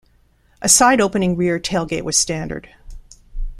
A 0.63 0.67
side-opening 0.67 1.37
rear 1.37 1.59
tailgate 1.59 2.01
was 2.01 2.17
standard. 2.17 2.69